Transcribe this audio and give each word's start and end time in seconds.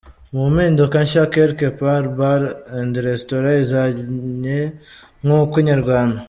Mu 0.33 0.43
mpinduka 0.53 0.95
nshya 1.05 1.23
Quelque 1.33 1.67
part 1.79 2.07
bar 2.19 2.41
and 2.79 2.93
Restaurant 3.09 3.57
izanye 3.63 4.57
nkuko 5.23 5.53
Inyarwanda. 5.61 6.19